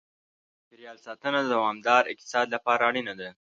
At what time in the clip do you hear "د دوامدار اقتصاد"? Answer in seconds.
1.41-2.45